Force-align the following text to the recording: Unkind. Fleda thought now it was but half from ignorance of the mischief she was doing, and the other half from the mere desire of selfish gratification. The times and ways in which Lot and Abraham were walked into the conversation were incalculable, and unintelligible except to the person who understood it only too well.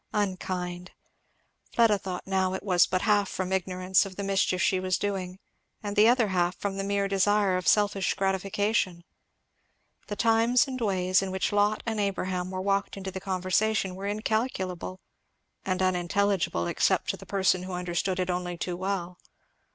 Unkind. 0.13 0.89
Fleda 1.75 1.99
thought 1.99 2.25
now 2.25 2.55
it 2.55 2.63
was 2.63 2.87
but 2.87 3.03
half 3.03 3.29
from 3.29 3.51
ignorance 3.51 4.03
of 4.03 4.15
the 4.15 4.23
mischief 4.23 4.59
she 4.59 4.79
was 4.79 4.97
doing, 4.97 5.37
and 5.83 5.95
the 5.95 6.07
other 6.07 6.29
half 6.29 6.55
from 6.57 6.77
the 6.77 6.83
mere 6.83 7.07
desire 7.07 7.55
of 7.55 7.67
selfish 7.67 8.15
gratification. 8.15 9.03
The 10.07 10.15
times 10.15 10.67
and 10.67 10.81
ways 10.81 11.21
in 11.21 11.29
which 11.29 11.51
Lot 11.53 11.83
and 11.85 11.99
Abraham 11.99 12.49
were 12.49 12.61
walked 12.61 12.97
into 12.97 13.11
the 13.11 13.21
conversation 13.21 13.93
were 13.93 14.07
incalculable, 14.07 15.01
and 15.63 15.83
unintelligible 15.83 16.65
except 16.65 17.11
to 17.11 17.17
the 17.17 17.27
person 17.27 17.61
who 17.61 17.73
understood 17.73 18.19
it 18.19 18.31
only 18.31 18.57
too 18.57 18.75
well. 18.75 19.19